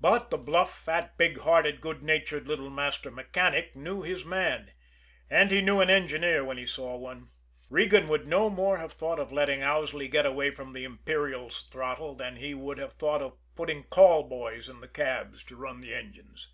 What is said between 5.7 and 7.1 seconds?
an engineer when he saw